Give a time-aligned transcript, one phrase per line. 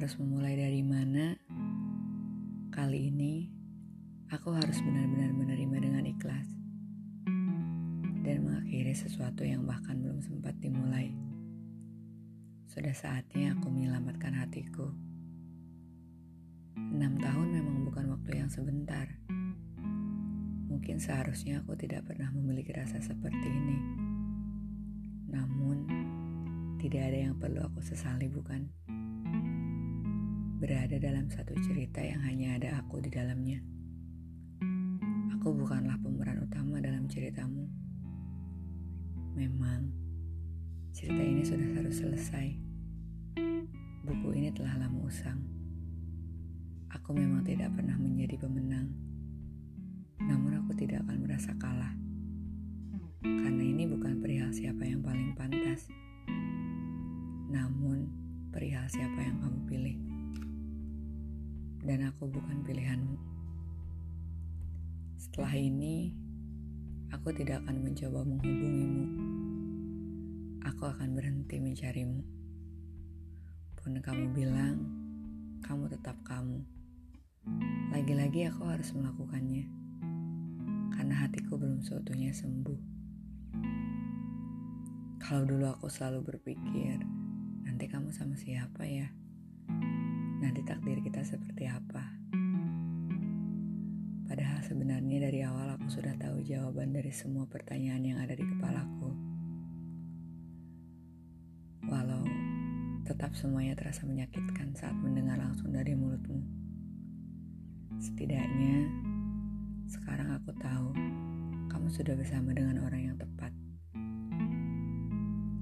[0.00, 1.36] harus memulai dari mana,
[2.72, 3.52] kali ini
[4.32, 6.48] aku harus benar-benar menerima dengan ikhlas
[8.24, 11.12] dan mengakhiri sesuatu yang bahkan belum sempat dimulai.
[12.72, 14.88] Sudah saatnya aku menyelamatkan hatiku.
[16.80, 19.04] Enam tahun memang bukan waktu yang sebentar.
[20.72, 23.78] Mungkin seharusnya aku tidak pernah memiliki rasa seperti ini.
[25.28, 25.84] Namun,
[26.80, 28.64] tidak ada yang perlu aku sesali, bukan?
[30.60, 33.64] Berada dalam satu cerita yang hanya ada aku di dalamnya.
[35.40, 37.64] Aku bukanlah pemeran utama dalam ceritamu.
[39.32, 39.88] Memang,
[40.92, 42.60] cerita ini sudah harus selesai.
[44.04, 45.40] Buku ini telah lama usang.
[46.92, 48.92] Aku memang tidak pernah menjadi pemenang.
[50.20, 51.96] Namun aku tidak akan merasa kalah.
[53.24, 55.88] Karena ini bukan perihal siapa yang paling pantas.
[57.48, 58.12] Namun,
[58.52, 60.19] perihal siapa yang kamu pilih
[61.84, 63.16] dan aku bukan pilihanmu.
[65.20, 66.12] Setelah ini,
[67.12, 69.04] aku tidak akan mencoba menghubungimu.
[70.68, 72.20] Aku akan berhenti mencarimu.
[73.80, 74.76] Pun kamu bilang,
[75.64, 76.60] kamu tetap kamu.
[77.92, 79.64] Lagi-lagi aku harus melakukannya.
[80.92, 82.80] Karena hatiku belum seutuhnya sembuh.
[85.20, 87.00] Kalau dulu aku selalu berpikir,
[87.64, 89.08] nanti kamu sama siapa ya?
[90.40, 92.00] Nanti takdir kita seperti apa.
[94.24, 99.10] Padahal sebenarnya dari awal aku sudah tahu jawaban dari semua pertanyaan yang ada di kepalaku.
[101.90, 102.24] Walau
[103.04, 106.40] tetap semuanya terasa menyakitkan saat mendengar langsung dari mulutmu.
[107.98, 108.86] Setidaknya
[109.90, 110.94] sekarang aku tahu
[111.66, 113.50] kamu sudah bersama dengan orang yang tepat.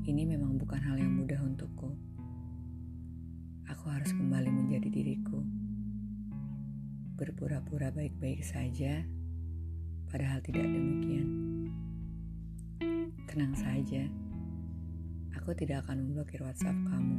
[0.05, 1.08] Ini memang bukan hal yang
[7.19, 9.03] Berpura-pura baik-baik saja,
[10.07, 11.27] padahal tidak demikian.
[13.27, 14.07] Tenang saja,
[15.35, 17.19] aku tidak akan memblokir WhatsApp kamu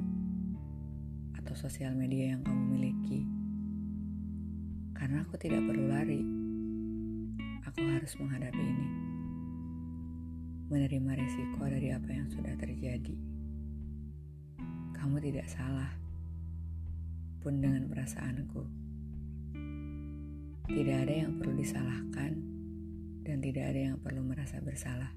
[1.35, 3.27] atau sosial media yang kamu miliki.
[4.95, 6.23] Karena aku tidak perlu lari.
[7.67, 8.87] Aku harus menghadapi ini.
[10.71, 13.19] Menerima resiko dari apa yang sudah terjadi.
[14.95, 15.91] Kamu tidak salah
[17.43, 18.88] pun dengan perasaanku.
[20.69, 22.31] Tidak ada yang perlu disalahkan
[23.25, 25.09] dan tidak ada yang perlu merasa bersalah.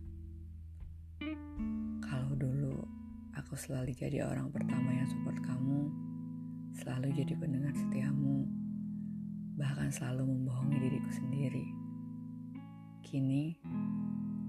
[2.00, 2.80] Kalau dulu
[3.36, 5.92] aku selalu jadi orang pertama yang support kamu,
[6.80, 8.48] selalu jadi pendengar setiamu,
[9.60, 11.66] bahkan selalu membohongi diriku sendiri.
[13.04, 13.60] Kini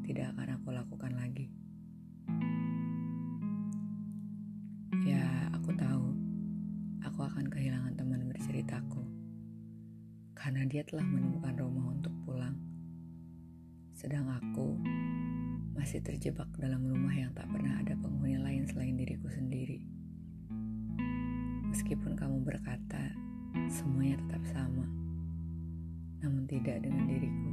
[0.07, 1.51] tidak akan aku lakukan lagi.
[7.33, 9.22] akan kehilangan teman berceritaku
[10.43, 12.59] karena dia telah menemukan rumah untuk pulang.
[13.95, 14.75] Sedang aku
[15.71, 19.87] masih terjebak dalam rumah yang tak pernah ada penghuni lain selain diriku sendiri.
[21.71, 23.15] Meskipun kamu berkata
[23.71, 24.83] semuanya tetap sama,
[26.19, 27.51] namun tidak dengan diriku.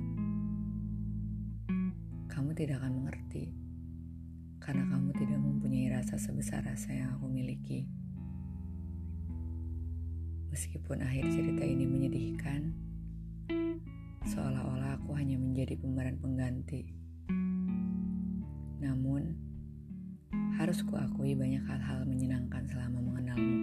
[2.27, 3.55] Kamu tidak akan mengerti
[4.59, 7.87] karena kamu tidak mempunyai rasa sebesar rasa yang aku miliki.
[10.51, 12.40] Meskipun akhir cerita ini menyedihkan,
[15.71, 16.83] menjadi pemeran pengganti.
[18.83, 19.23] Namun,
[20.59, 23.59] harus kuakui banyak hal-hal menyenangkan selama mengenalmu.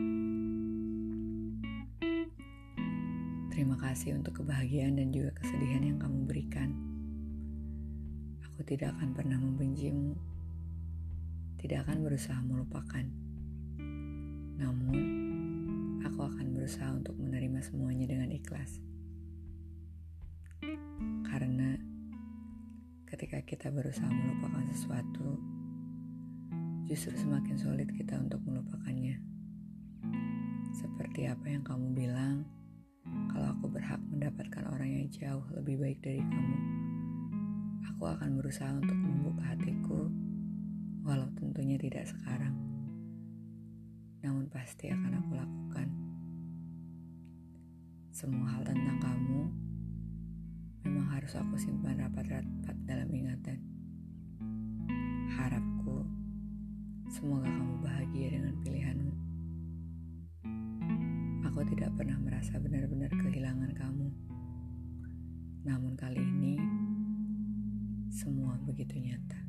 [3.52, 6.72] Terima kasih untuk kebahagiaan dan juga kesedihan yang kamu berikan.
[8.48, 10.16] Aku tidak akan pernah membencimu,
[11.60, 13.04] tidak akan berusaha melupakan.
[14.56, 14.96] Namun,
[16.08, 18.80] aku akan berusaha untuk menerima semuanya dengan ikhlas.
[23.18, 25.42] Ketika kita berusaha melupakan sesuatu,
[26.86, 29.18] justru semakin sulit kita untuk melupakannya.
[30.78, 32.46] Seperti apa yang kamu bilang,
[33.34, 36.58] kalau aku berhak mendapatkan orang yang jauh lebih baik dari kamu,
[37.90, 40.14] aku akan berusaha untuk membuka hatiku,
[41.02, 42.54] walau tentunya tidak sekarang
[44.22, 45.88] namun pasti akan aku lakukan.
[48.14, 49.67] Semua hal tentang kamu
[50.88, 53.60] memang harus aku simpan rapat-rapat dalam ingatan.
[55.36, 56.08] Harapku,
[57.12, 59.14] semoga kamu bahagia dengan pilihanmu.
[61.52, 64.08] Aku tidak pernah merasa benar-benar kehilangan kamu.
[65.68, 66.56] Namun kali ini,
[68.08, 69.47] semua begitu nyata.